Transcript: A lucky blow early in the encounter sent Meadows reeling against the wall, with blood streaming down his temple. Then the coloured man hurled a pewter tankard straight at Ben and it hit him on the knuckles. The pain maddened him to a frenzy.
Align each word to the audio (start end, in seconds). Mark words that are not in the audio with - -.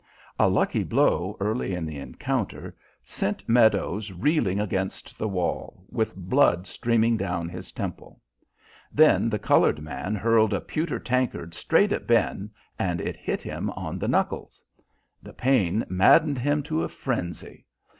A 0.39 0.49
lucky 0.49 0.81
blow 0.83 1.37
early 1.39 1.75
in 1.75 1.85
the 1.85 1.99
encounter 1.99 2.75
sent 3.03 3.47
Meadows 3.47 4.11
reeling 4.11 4.59
against 4.59 5.15
the 5.19 5.27
wall, 5.27 5.85
with 5.91 6.15
blood 6.15 6.65
streaming 6.65 7.17
down 7.17 7.47
his 7.47 7.71
temple. 7.71 8.19
Then 8.91 9.29
the 9.29 9.37
coloured 9.37 9.79
man 9.79 10.15
hurled 10.15 10.53
a 10.55 10.59
pewter 10.59 10.97
tankard 10.97 11.53
straight 11.53 11.91
at 11.91 12.07
Ben 12.07 12.49
and 12.79 12.99
it 12.99 13.15
hit 13.15 13.43
him 13.43 13.69
on 13.75 13.99
the 13.99 14.07
knuckles. 14.07 14.63
The 15.21 15.33
pain 15.33 15.85
maddened 15.87 16.39
him 16.39 16.63
to 16.63 16.83
a 16.83 16.89
frenzy. 16.89 17.67